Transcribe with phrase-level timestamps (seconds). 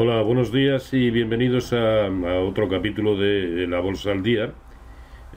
[0.00, 2.08] Hola, buenos días y bienvenidos a,
[2.46, 4.52] otro capítulo de La Bolsa al Día.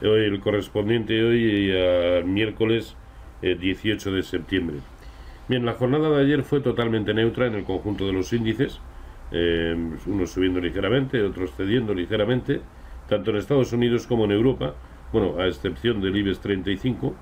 [0.00, 2.96] Hoy el correspondiente hoy al miércoles
[3.40, 4.76] 18 eh, de septiembre.
[5.48, 8.78] Bien, la jornada de ayer fue totalmente neutra en el conjunto de los índices,
[9.32, 9.74] eh,
[10.06, 12.60] unos subiendo ligeramente, otros cediendo ligeramente,
[13.08, 14.76] tanto en Estados Unidos como en Europa,
[15.12, 17.16] bueno, a excepción del IBEX 35,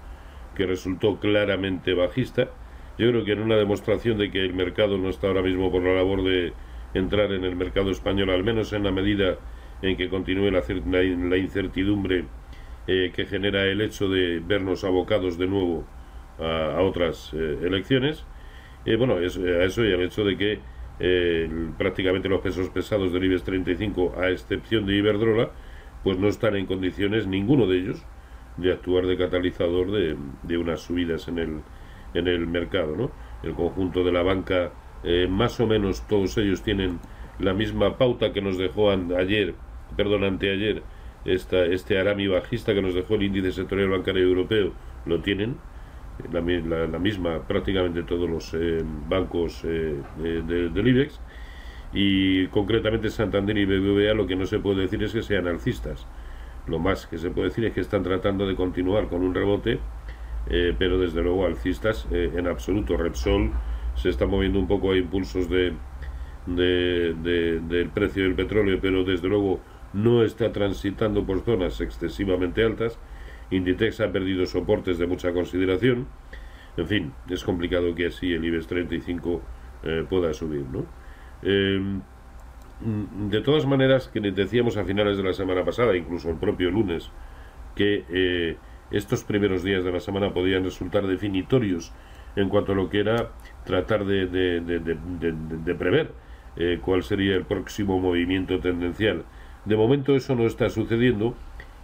[0.55, 2.51] que resultó claramente bajista.
[2.99, 5.83] Yo creo que en una demostración de que el mercado no está ahora mismo por
[5.83, 6.53] la labor de
[6.95, 9.37] entrar en el mercado español, al menos en la medida
[9.83, 12.25] en que continúe la, incertidumbre
[12.87, 15.85] eh, que genera el hecho de vernos abocados de nuevo
[16.39, 18.25] a, otras eh, elecciones.
[18.85, 20.61] Eh, bueno, a eso y al hecho de que
[21.79, 25.51] prácticamente los pesos pesados del IBEX 35, a excepción de Iberdrola,
[26.05, 28.05] pues no están en condiciones, ninguno de ellos,
[28.59, 31.61] de actuar de catalizador de, de unas subidas en el,
[32.13, 32.97] en el mercado.
[32.97, 33.11] ¿no?
[33.43, 36.99] El conjunto de la banca eh, más o menos todos ellos tienen
[37.39, 39.55] la misma pauta que nos dejó ayer,
[39.97, 40.83] perdón, anteayer,
[41.25, 44.73] esta, este Arami bajista que nos dejó el índice sectorial bancario europeo,
[45.07, 45.57] lo tienen,
[46.31, 51.19] la, la, misma prácticamente todos los eh, bancos eh, del IBEX,
[51.95, 56.07] y concretamente Santander y BBVA lo que no se puede decir es que sean alcistas.
[56.67, 59.81] Lo más que se puede decir es que están tratando de continuar con un rebote,
[60.79, 62.97] pero desde luego alcistas en absoluto.
[62.97, 63.51] Repsol
[64.01, 65.75] se está moviendo un poco a impulsos de,
[66.47, 69.61] del precio del petróleo, pero desde luego
[69.93, 72.99] no está transitando por zonas excesivamente altas.
[73.51, 76.07] Inditex ha perdido soportes de mucha consideración.
[76.77, 79.43] En fin, es complicado que así el IBEX 35
[79.83, 80.87] eh, pueda subir, ¿no?
[81.43, 82.01] Em,
[83.29, 87.11] de todas maneras, que decíamos a finales de la semana pasada, incluso el propio lunes,
[87.75, 88.57] que eh,
[88.91, 91.93] estos primeros días de la semana podían resultar definitorios
[92.37, 93.31] en cuanto lo que era
[93.65, 96.13] tratar de, prever
[96.57, 99.25] eh, cuál sería el próximo movimiento tendencial.
[99.65, 101.35] De momento eso no está sucediendo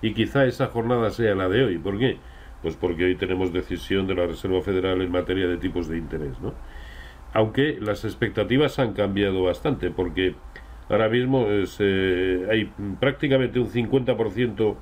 [0.03, 1.79] y quizá esa jornada sea la de hoy.
[1.79, 2.19] ¿Por qué?
[2.63, 6.41] Pues porque hoy tenemos decisión de la Reserva Federal en materia de tipos de interés,
[6.41, 6.55] ¿no?
[7.33, 10.35] Aunque las expectativas han cambiado bastante, porque
[10.89, 14.77] ahora mismo eh, hay prácticamente un 50%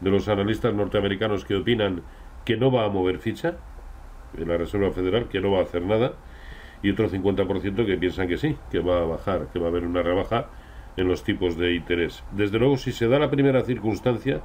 [0.00, 2.02] de los analistas norteamericanos que opinan
[2.44, 3.58] que no va a mover ficha,
[4.36, 6.12] en la Reserva Federal, que no va a hacer nada,
[6.82, 9.84] y otro 50% que piensan que sí, que va a bajar, que va a haber
[9.84, 10.46] una rebaja
[10.96, 12.24] en los tipos de interés.
[12.32, 14.40] Desde luego, si se da la primera circunstancia,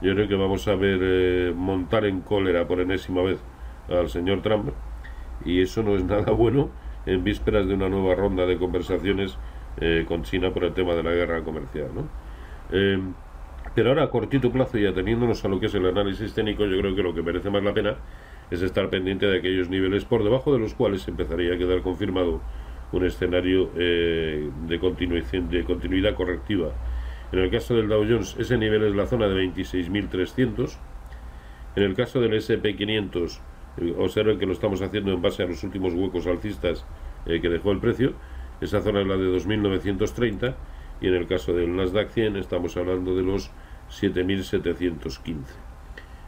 [0.00, 3.38] yo creo que vamos a ver eh, montar en cólera por enésima vez
[3.88, 4.70] al señor Trump,
[5.44, 6.70] y eso no es nada bueno
[7.06, 9.36] en vísperas de una nueva ronda de conversaciones
[9.80, 11.88] eh, con China por el tema de la guerra comercial.
[11.94, 12.08] ¿no?
[12.70, 12.98] Eh,
[13.74, 16.78] pero ahora, a cortito plazo y ateniéndonos a lo que es el análisis técnico, yo
[16.78, 17.96] creo que lo que merece más la pena
[18.50, 22.40] es estar pendiente de aquellos niveles por debajo de los cuales empezaría a quedar confirmado
[22.92, 26.72] un escenario eh, de, de continuidad correctiva.
[27.32, 30.76] En el caso del Dow Jones, ese nivel es la zona de 26.300.
[31.76, 33.40] En el caso del SP500,
[33.78, 36.84] eh, observen que lo estamos haciendo en base a los últimos huecos alcistas
[37.26, 38.12] eh, que dejó el precio.
[38.60, 40.54] Esa zona es la de 2.930.
[41.00, 43.50] Y en el caso del Nasdaq 100 estamos hablando de los
[43.90, 45.63] 7.715.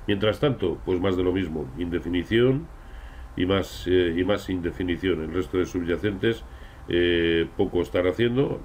[0.06, 2.67] Mientras tanto, pues más de lo mismo, indefinición
[3.37, 5.22] y más, eh, y más indefinición.
[5.22, 6.44] El resto de subyacentes
[6.89, 8.61] eh, poco estar haciendo,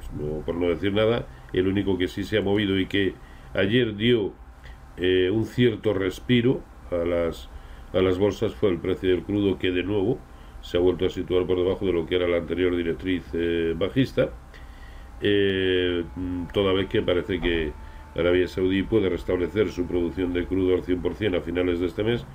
[0.45, 1.27] por no decir nada.
[1.51, 3.15] El único que sí se ha movido y que
[3.53, 4.33] ayer dio
[4.97, 7.49] eh, un cierto respiro a las,
[7.93, 10.19] a las bolsas fue el precio del crudo que de nuevo
[10.61, 13.23] se ha vuelto a situar por debajo de lo que era la anterior directriz
[13.77, 14.29] bajista,
[16.53, 17.73] toda vez que parece que
[18.15, 22.25] Arabia Saudí puede restablecer su producción de crudo al 100% a finales de este mes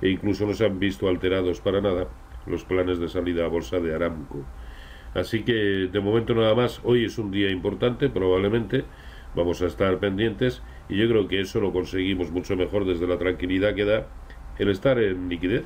[0.00, 2.08] e incluso no se han visto alterados para nada
[2.46, 4.44] los planes de salida a bolsa de Aramco.
[5.14, 8.84] Así que de momento nada más, hoy es un día importante, probablemente
[9.34, 13.18] vamos a estar pendientes y yo creo que eso lo conseguimos mucho mejor desde la
[13.18, 14.08] tranquilidad que da
[14.58, 15.64] el estar en liquidez,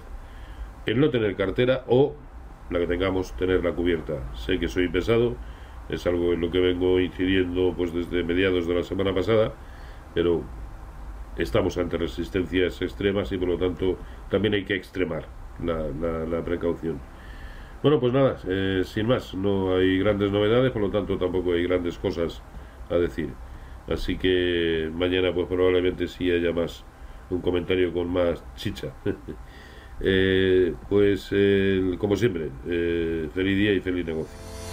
[0.87, 2.14] el no tener cartera o
[2.70, 4.32] la que tengamos tenerla cubierta.
[4.34, 5.37] Sé que soy pesado,
[5.90, 9.52] es algo en lo que vengo incidiendo pues desde mediados de la semana pasada,
[10.14, 10.42] pero
[11.37, 13.98] estamos ante resistencias extremas y por lo tanto
[14.31, 15.26] también hay que extremar
[15.64, 17.00] la, precaución.
[17.82, 21.62] Bueno, pues nada, eh, sin más, no hay grandes novedades, por lo tanto tampoco hay
[21.64, 22.42] grandes cosas
[22.90, 23.31] a decir.
[23.88, 26.84] Así que mañana pues probablemente sí haya más
[27.31, 28.94] un comentario con más chicha.
[30.02, 31.28] Eh, pues
[31.98, 34.69] como siempre, eh, feliz día y feliz negocio.